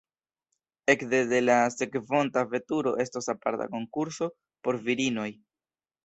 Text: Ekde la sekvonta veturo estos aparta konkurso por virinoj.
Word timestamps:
Ekde 0.91 1.41
la 1.43 1.57
sekvonta 1.73 2.43
veturo 2.53 2.93
estos 3.03 3.27
aparta 3.33 3.67
konkurso 3.75 4.29
por 4.69 4.79
virinoj. 4.89 5.27